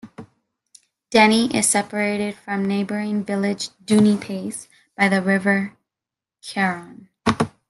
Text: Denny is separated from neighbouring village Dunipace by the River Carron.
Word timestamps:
Denny 1.11 1.55
is 1.55 1.69
separated 1.69 2.33
from 2.33 2.65
neighbouring 2.67 3.23
village 3.23 3.69
Dunipace 3.85 4.67
by 4.97 5.07
the 5.07 5.21
River 5.21 5.73
Carron. 6.41 7.09